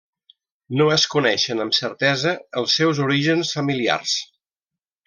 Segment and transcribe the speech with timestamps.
[0.79, 4.19] No es coneixen amb certesa els seus orígens familiars.